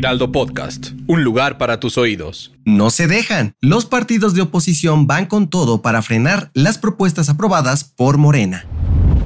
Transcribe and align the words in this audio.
Heraldo 0.00 0.32
Podcast, 0.32 0.92
un 1.08 1.24
lugar 1.24 1.58
para 1.58 1.78
tus 1.78 1.98
oídos. 1.98 2.54
No 2.64 2.88
se 2.88 3.06
dejan. 3.06 3.52
Los 3.60 3.84
partidos 3.84 4.32
de 4.32 4.40
oposición 4.40 5.06
van 5.06 5.26
con 5.26 5.50
todo 5.50 5.82
para 5.82 6.00
frenar 6.00 6.50
las 6.54 6.78
propuestas 6.78 7.28
aprobadas 7.28 7.84
por 7.84 8.16
Morena. 8.16 8.64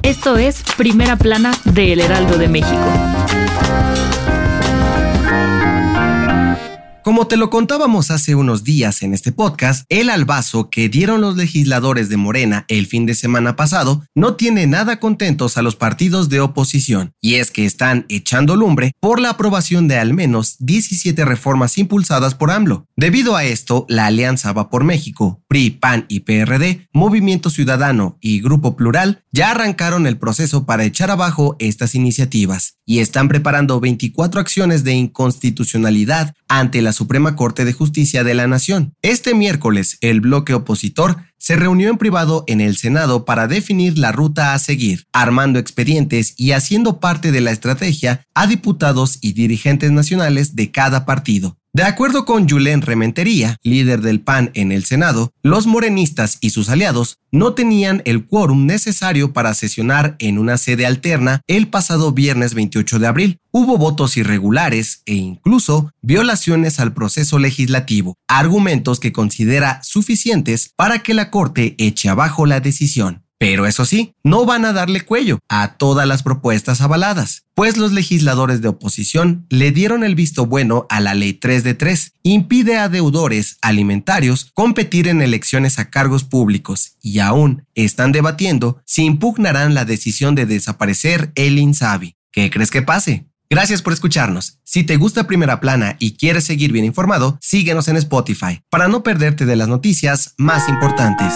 Esto 0.03 0.35
es 0.35 0.63
Primera 0.75 1.15
Plana 1.15 1.53
de 1.63 1.93
El 1.93 2.01
Heraldo 2.01 2.37
de 2.37 2.49
México. 2.49 3.24
Como 7.05 7.27
te 7.27 7.37
lo 7.37 7.51
contábamos 7.51 8.09
hace 8.09 8.33
unos 8.33 8.63
días 8.63 9.03
en 9.03 9.13
este 9.13 9.31
podcast, 9.31 9.85
el 9.89 10.09
albazo 10.09 10.71
que 10.71 10.89
dieron 10.89 11.21
los 11.21 11.35
legisladores 11.35 12.09
de 12.09 12.17
Morena 12.17 12.65
el 12.67 12.87
fin 12.87 13.05
de 13.05 13.13
semana 13.13 13.55
pasado 13.55 14.03
no 14.15 14.33
tiene 14.33 14.65
nada 14.65 14.99
contentos 14.99 15.55
a 15.55 15.61
los 15.61 15.75
partidos 15.75 16.29
de 16.29 16.39
oposición, 16.39 17.13
y 17.21 17.35
es 17.35 17.51
que 17.51 17.67
están 17.67 18.07
echando 18.09 18.55
lumbre 18.55 18.91
por 18.99 19.19
la 19.19 19.29
aprobación 19.29 19.87
de 19.87 19.99
al 19.99 20.15
menos 20.15 20.55
17 20.57 21.23
reformas 21.25 21.77
impulsadas 21.77 22.33
por 22.33 22.49
AMLO. 22.49 22.87
Debido 22.95 23.35
a 23.35 23.43
esto, 23.43 23.85
la 23.87 24.07
Alianza 24.07 24.51
Va 24.51 24.71
por 24.71 24.83
México, 24.83 25.43
PRI, 25.47 25.69
PAN 25.69 26.05
y 26.09 26.21
PRD, 26.21 26.89
Movimiento 26.91 27.51
Ciudadano 27.51 28.17
y 28.19 28.41
Grupo 28.41 28.75
Plural 28.75 29.23
ya 29.31 29.51
arrancaron 29.51 30.07
el 30.07 30.17
proceso 30.17 30.65
para 30.65 30.85
echar 30.85 31.11
abajo 31.11 31.55
estas 31.59 31.93
iniciativas 31.93 32.77
y 32.85 32.99
están 32.99 33.27
preparando 33.27 33.79
24 33.79 34.39
acciones 34.39 34.83
de 34.83 34.93
inconstitucionalidad 34.93 36.33
ante 36.47 36.81
la 36.81 36.93
Suprema 36.95 37.35
Corte 37.35 37.65
de 37.65 37.73
Justicia 37.73 38.23
de 38.23 38.33
la 38.33 38.47
Nación. 38.47 38.95
Este 39.03 39.35
miércoles, 39.35 39.99
el 40.01 40.21
bloque 40.21 40.55
opositor 40.55 41.17
se 41.37 41.55
reunió 41.55 41.89
en 41.89 41.97
privado 41.97 42.43
en 42.47 42.61
el 42.61 42.75
Senado 42.77 43.25
para 43.25 43.47
definir 43.47 43.99
la 43.99 44.11
ruta 44.11 44.53
a 44.53 44.59
seguir, 44.59 45.05
armando 45.13 45.59
expedientes 45.59 46.33
y 46.37 46.53
haciendo 46.53 46.99
parte 46.99 47.31
de 47.31 47.41
la 47.41 47.51
estrategia 47.51 48.25
a 48.33 48.47
diputados 48.47 49.19
y 49.21 49.33
dirigentes 49.33 49.91
nacionales 49.91 50.55
de 50.55 50.71
cada 50.71 51.05
partido. 51.05 51.59
De 51.75 51.83
acuerdo 51.83 52.23
con 52.23 52.47
Julen 52.47 52.81
Rementería, 52.81 53.57
líder 53.61 53.99
del 53.99 54.21
PAN 54.21 54.49
en 54.53 54.71
el 54.71 54.85
Senado, 54.85 55.33
los 55.43 55.67
morenistas 55.67 56.37
y 56.39 56.51
sus 56.51 56.69
aliados 56.69 57.17
no 57.33 57.53
tenían 57.53 58.01
el 58.05 58.27
quórum 58.27 58.65
necesario 58.65 59.33
para 59.33 59.53
sesionar 59.53 60.15
en 60.19 60.37
una 60.37 60.57
sede 60.57 60.85
alterna 60.85 61.41
el 61.47 61.67
pasado 61.67 62.13
viernes 62.13 62.53
28 62.53 62.99
de 62.99 63.07
abril. 63.07 63.39
Hubo 63.51 63.77
votos 63.77 64.15
irregulares 64.15 65.01
e 65.05 65.15
incluso 65.15 65.91
violaciones 66.01 66.79
al 66.79 66.93
proceso 66.93 67.39
legislativo, 67.39 68.15
argumentos 68.29 69.01
que 69.01 69.11
considera 69.11 69.83
suficientes 69.83 70.71
para 70.77 70.99
que 70.99 71.13
la 71.13 71.29
Corte 71.29 71.75
eche 71.77 72.07
abajo 72.07 72.45
la 72.45 72.61
decisión. 72.61 73.24
Pero 73.47 73.67
eso 73.67 73.85
sí, 73.85 74.15
no 74.23 74.47
van 74.47 74.65
a 74.65 74.73
darle 74.73 75.01
cuello 75.01 75.37
a 75.49 75.75
todas 75.77 76.07
las 76.07 76.23
propuestas 76.23 76.81
avaladas, 76.81 77.45
pues 77.53 77.77
los 77.77 77.91
legisladores 77.91 78.59
de 78.59 78.69
oposición 78.69 79.45
le 79.51 79.69
dieron 79.69 80.03
el 80.03 80.15
visto 80.15 80.47
bueno 80.47 80.87
a 80.89 80.99
la 80.99 81.13
ley 81.13 81.33
3 81.33 81.63
de 81.63 81.75
3, 81.75 82.13
impide 82.23 82.77
a 82.77 82.89
deudores 82.89 83.59
alimentarios 83.61 84.49
competir 84.55 85.07
en 85.07 85.21
elecciones 85.21 85.77
a 85.77 85.91
cargos 85.91 86.23
públicos 86.23 86.97
y 87.03 87.19
aún 87.19 87.67
están 87.75 88.11
debatiendo 88.11 88.81
si 88.83 89.03
impugnarán 89.03 89.75
la 89.75 89.85
decisión 89.85 90.33
de 90.33 90.47
desaparecer 90.47 91.31
el 91.35 91.59
INSABI. 91.59 92.15
¿Qué 92.31 92.49
crees 92.49 92.71
que 92.71 92.81
pase? 92.81 93.27
Gracias 93.47 93.83
por 93.83 93.93
escucharnos. 93.93 94.57
Si 94.63 94.83
te 94.83 94.97
gusta 94.97 95.27
Primera 95.27 95.59
Plana 95.59 95.97
y 95.99 96.17
quieres 96.17 96.45
seguir 96.45 96.71
bien 96.71 96.83
informado, 96.83 97.37
síguenos 97.41 97.89
en 97.89 97.97
Spotify 97.97 98.63
para 98.71 98.87
no 98.87 99.03
perderte 99.03 99.45
de 99.45 99.55
las 99.55 99.67
noticias 99.67 100.33
más 100.39 100.67
importantes. 100.67 101.31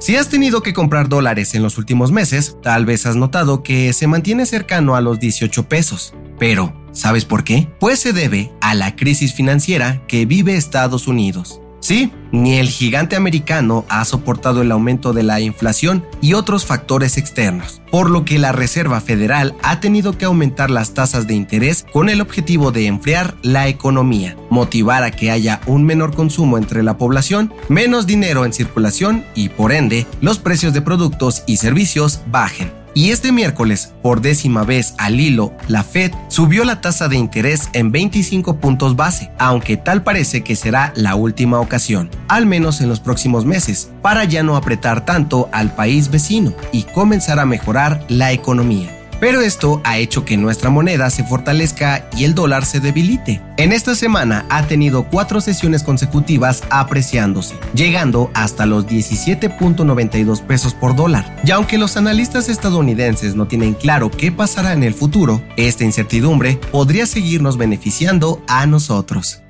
Si 0.00 0.16
has 0.16 0.30
tenido 0.30 0.62
que 0.62 0.72
comprar 0.72 1.10
dólares 1.10 1.54
en 1.54 1.62
los 1.62 1.76
últimos 1.76 2.10
meses, 2.10 2.56
tal 2.62 2.86
vez 2.86 3.04
has 3.04 3.16
notado 3.16 3.62
que 3.62 3.92
se 3.92 4.06
mantiene 4.06 4.46
cercano 4.46 4.96
a 4.96 5.02
los 5.02 5.20
18 5.20 5.68
pesos. 5.68 6.14
Pero, 6.38 6.72
¿sabes 6.92 7.26
por 7.26 7.44
qué? 7.44 7.68
Pues 7.78 8.00
se 8.00 8.14
debe 8.14 8.50
a 8.62 8.74
la 8.74 8.96
crisis 8.96 9.34
financiera 9.34 10.02
que 10.08 10.24
vive 10.24 10.56
Estados 10.56 11.06
Unidos. 11.06 11.60
Sí, 11.90 12.12
ni 12.30 12.58
el 12.58 12.68
gigante 12.68 13.16
americano 13.16 13.84
ha 13.88 14.04
soportado 14.04 14.62
el 14.62 14.70
aumento 14.70 15.12
de 15.12 15.24
la 15.24 15.40
inflación 15.40 16.06
y 16.20 16.34
otros 16.34 16.64
factores 16.64 17.16
externos, 17.18 17.82
por 17.90 18.10
lo 18.10 18.24
que 18.24 18.38
la 18.38 18.52
Reserva 18.52 19.00
Federal 19.00 19.56
ha 19.64 19.80
tenido 19.80 20.16
que 20.16 20.26
aumentar 20.26 20.70
las 20.70 20.94
tasas 20.94 21.26
de 21.26 21.34
interés 21.34 21.84
con 21.92 22.08
el 22.08 22.20
objetivo 22.20 22.70
de 22.70 22.86
enfriar 22.86 23.34
la 23.42 23.66
economía, 23.66 24.36
motivar 24.50 25.02
a 25.02 25.10
que 25.10 25.32
haya 25.32 25.62
un 25.66 25.82
menor 25.82 26.14
consumo 26.14 26.58
entre 26.58 26.84
la 26.84 26.96
población, 26.96 27.52
menos 27.68 28.06
dinero 28.06 28.44
en 28.44 28.52
circulación 28.52 29.24
y 29.34 29.48
por 29.48 29.72
ende 29.72 30.06
los 30.20 30.38
precios 30.38 30.72
de 30.72 30.82
productos 30.82 31.42
y 31.48 31.56
servicios 31.56 32.20
bajen. 32.30 32.79
Y 32.94 33.10
este 33.10 33.30
miércoles, 33.30 33.92
por 34.02 34.20
décima 34.20 34.64
vez 34.64 34.94
al 34.98 35.20
hilo, 35.20 35.52
la 35.68 35.84
Fed 35.84 36.12
subió 36.28 36.64
la 36.64 36.80
tasa 36.80 37.08
de 37.08 37.16
interés 37.16 37.68
en 37.72 37.92
25 37.92 38.56
puntos 38.56 38.96
base, 38.96 39.30
aunque 39.38 39.76
tal 39.76 40.02
parece 40.02 40.42
que 40.42 40.56
será 40.56 40.92
la 40.96 41.14
última 41.14 41.60
ocasión, 41.60 42.10
al 42.28 42.46
menos 42.46 42.80
en 42.80 42.88
los 42.88 43.00
próximos 43.00 43.44
meses, 43.44 43.90
para 44.02 44.24
ya 44.24 44.42
no 44.42 44.56
apretar 44.56 45.04
tanto 45.04 45.48
al 45.52 45.74
país 45.74 46.10
vecino 46.10 46.52
y 46.72 46.82
comenzar 46.82 47.38
a 47.38 47.46
mejorar 47.46 48.04
la 48.08 48.32
economía. 48.32 48.99
Pero 49.20 49.42
esto 49.42 49.82
ha 49.84 49.98
hecho 49.98 50.24
que 50.24 50.38
nuestra 50.38 50.70
moneda 50.70 51.10
se 51.10 51.24
fortalezca 51.24 52.08
y 52.16 52.24
el 52.24 52.34
dólar 52.34 52.64
se 52.64 52.80
debilite. 52.80 53.42
En 53.58 53.72
esta 53.72 53.94
semana 53.94 54.46
ha 54.48 54.66
tenido 54.66 55.04
cuatro 55.04 55.42
sesiones 55.42 55.82
consecutivas 55.82 56.62
apreciándose, 56.70 57.54
llegando 57.74 58.30
hasta 58.32 58.64
los 58.64 58.86
17.92 58.86 60.42
pesos 60.42 60.72
por 60.72 60.96
dólar. 60.96 61.38
Y 61.44 61.50
aunque 61.50 61.76
los 61.76 61.98
analistas 61.98 62.48
estadounidenses 62.48 63.34
no 63.34 63.46
tienen 63.46 63.74
claro 63.74 64.10
qué 64.10 64.32
pasará 64.32 64.72
en 64.72 64.82
el 64.82 64.94
futuro, 64.94 65.42
esta 65.58 65.84
incertidumbre 65.84 66.58
podría 66.72 67.04
seguirnos 67.04 67.58
beneficiando 67.58 68.42
a 68.48 68.66
nosotros. 68.66 69.42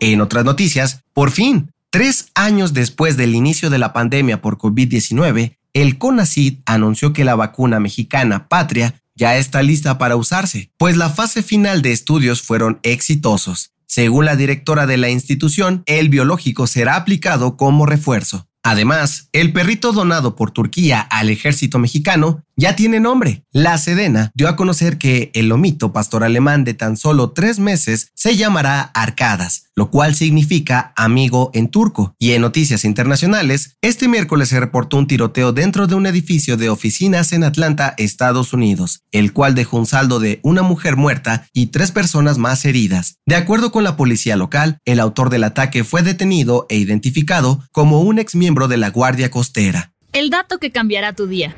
En 0.00 0.20
otras 0.20 0.44
noticias, 0.44 1.04
por 1.14 1.30
fin, 1.30 1.70
tres 1.90 2.32
años 2.34 2.74
después 2.74 3.16
del 3.16 3.36
inicio 3.36 3.70
de 3.70 3.78
la 3.78 3.92
pandemia 3.92 4.42
por 4.42 4.58
COVID-19, 4.58 5.58
el 5.72 5.98
CONACID 5.98 6.60
anunció 6.66 7.12
que 7.12 7.24
la 7.24 7.34
vacuna 7.34 7.80
mexicana 7.80 8.48
Patria 8.48 9.02
ya 9.14 9.36
está 9.36 9.62
lista 9.62 9.98
para 9.98 10.16
usarse, 10.16 10.70
pues 10.78 10.96
la 10.96 11.10
fase 11.10 11.42
final 11.42 11.82
de 11.82 11.92
estudios 11.92 12.42
fueron 12.42 12.80
exitosos. 12.82 13.72
Según 13.86 14.24
la 14.24 14.36
directora 14.36 14.86
de 14.86 14.96
la 14.96 15.10
institución, 15.10 15.82
el 15.86 16.08
biológico 16.08 16.66
será 16.66 16.96
aplicado 16.96 17.56
como 17.56 17.84
refuerzo. 17.84 18.48
Además, 18.64 19.28
el 19.32 19.52
perrito 19.52 19.92
donado 19.92 20.36
por 20.36 20.52
Turquía 20.52 21.00
al 21.00 21.30
ejército 21.30 21.78
mexicano 21.80 22.44
ya 22.56 22.76
tiene 22.76 23.00
nombre. 23.00 23.44
La 23.50 23.76
Sedena 23.76 24.30
dio 24.34 24.48
a 24.48 24.54
conocer 24.54 24.98
que 24.98 25.32
el 25.34 25.48
lomito 25.48 25.92
pastor 25.92 26.22
alemán 26.22 26.62
de 26.62 26.74
tan 26.74 26.96
solo 26.96 27.32
tres 27.32 27.58
meses 27.58 28.12
se 28.14 28.36
llamará 28.36 28.82
Arcadas, 28.94 29.61
lo 29.74 29.90
cual 29.90 30.14
significa 30.14 30.92
amigo 30.96 31.50
en 31.54 31.68
turco. 31.68 32.14
Y 32.18 32.32
en 32.32 32.42
noticias 32.42 32.84
internacionales, 32.84 33.76
este 33.82 34.08
miércoles 34.08 34.48
se 34.48 34.60
reportó 34.60 34.96
un 34.96 35.06
tiroteo 35.06 35.52
dentro 35.52 35.86
de 35.86 35.94
un 35.94 36.06
edificio 36.06 36.56
de 36.56 36.68
oficinas 36.68 37.32
en 37.32 37.44
Atlanta, 37.44 37.94
Estados 37.98 38.52
Unidos, 38.52 39.02
el 39.12 39.32
cual 39.32 39.54
dejó 39.54 39.78
un 39.78 39.86
saldo 39.86 40.20
de 40.20 40.40
una 40.42 40.62
mujer 40.62 40.96
muerta 40.96 41.46
y 41.52 41.66
tres 41.66 41.92
personas 41.92 42.38
más 42.38 42.64
heridas. 42.64 43.16
De 43.26 43.36
acuerdo 43.36 43.72
con 43.72 43.84
la 43.84 43.96
policía 43.96 44.36
local, 44.36 44.78
el 44.84 45.00
autor 45.00 45.30
del 45.30 45.44
ataque 45.44 45.84
fue 45.84 46.02
detenido 46.02 46.66
e 46.68 46.76
identificado 46.76 47.64
como 47.72 48.00
un 48.00 48.18
ex 48.18 48.34
miembro 48.34 48.68
de 48.68 48.76
la 48.76 48.90
Guardia 48.90 49.30
Costera. 49.30 49.92
El 50.12 50.28
dato 50.28 50.58
que 50.58 50.70
cambiará 50.70 51.14
tu 51.14 51.26
día. 51.26 51.56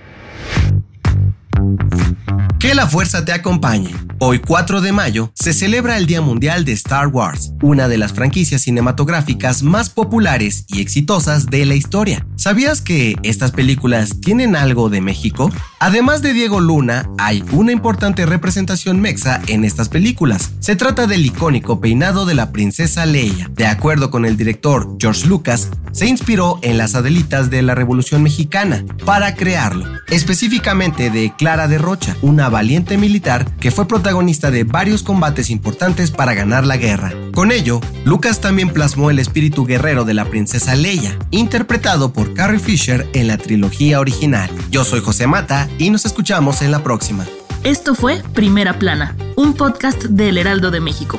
Que 2.65 2.75
la 2.75 2.87
fuerza 2.87 3.27
te 3.27 3.33
acompañe. 3.33 3.95
Hoy 4.21 4.39
4 4.39 4.81
de 4.81 4.91
mayo 4.91 5.31
se 5.35 5.53
celebra 5.53 5.99
el 5.99 6.07
Día 6.07 6.23
Mundial 6.23 6.65
de 6.65 6.73
Star 6.73 7.09
Wars, 7.09 7.53
una 7.61 7.89
de 7.89 7.99
las 7.99 8.15
franquicias 8.15 8.63
cinematográficas 8.63 9.63
más 9.63 9.91
populares 9.91 10.65
y 10.69 10.81
exitosas 10.81 11.45
de 11.45 11.67
la 11.67 11.75
historia. 11.75 12.27
¿Sabías 12.37 12.81
que 12.81 13.17
estas 13.23 13.51
películas 13.51 14.19
tienen 14.23 14.57
algo 14.57 14.89
de 14.89 15.03
México? 15.03 15.53
Además 15.79 16.23
de 16.23 16.33
Diego 16.33 16.61
Luna, 16.61 17.11
hay 17.19 17.45
una 17.53 17.71
importante 17.71 18.25
representación 18.25 18.99
mexa 18.99 19.43
en 19.47 19.67
estas 19.67 19.91
películas. 19.91 20.53
Se 20.61 20.75
trata 20.75 21.07
del 21.07 21.27
icónico 21.27 21.83
peinado 21.83 22.25
de 22.25 22.35
la 22.35 22.51
princesa 22.51 23.05
Leia. 23.05 23.51
De 23.53 23.67
acuerdo 23.67 24.11
con 24.11 24.25
el 24.25 24.39
director 24.39 24.97
George 24.99 25.27
Lucas, 25.27 25.69
se 25.93 26.07
inspiró 26.07 26.59
en 26.63 26.79
las 26.79 26.95
Adelitas 26.95 27.51
de 27.51 27.61
la 27.61 27.75
Revolución 27.75 28.23
Mexicana 28.23 28.87
para 29.05 29.35
crearlo. 29.35 29.85
específicamente 30.11 31.11
de 31.11 31.33
Clara 31.37 31.67
de 31.67 31.79
Rocha, 31.79 32.17
una 32.23 32.49
valiente 32.55 32.97
militar 32.97 33.51
que 33.57 33.73
fue 33.73 33.89
protagonista 33.89 34.53
de 34.53 34.63
varios 34.63 35.03
combates 35.03 35.51
importantes 35.51 36.13
para 36.13 36.35
ganar 36.35 36.65
la 36.65 36.77
guerra. 36.77 37.13
Con 37.35 37.51
ello, 37.51 37.81
Lucas 38.05 38.41
también 38.41 38.71
plasmó 38.71 39.11
el 39.11 39.19
espíritu 39.19 39.67
guerrero 39.67 40.05
de 40.05 40.15
la 40.15 40.25
princesa 40.25 40.77
Leia, 40.77 41.19
interpretado 41.33 42.13
por 42.13 42.33
Carrie 42.33 42.61
Fisher 42.61 43.09
en 43.13 43.27
la 43.27 43.39
trilogía 43.39 43.99
original. 43.99 44.49
Yo 44.71 44.85
soy 44.85 45.01
José 45.01 45.27
Mata 45.27 45.69
y 45.79 45.91
nos 45.91 46.07
escuchamos 46.07 46.63
en 46.63 46.71
la 46.71 46.85
próxima. 46.85 47.27
Esto 47.65 47.97
fue 47.97 48.23
Primera 48.35 48.79
Plana, 48.79 49.17
un 49.35 49.55
podcast 49.55 50.05
del 50.05 50.39
Heraldo 50.39 50.71
de 50.71 50.79
México. 50.79 51.19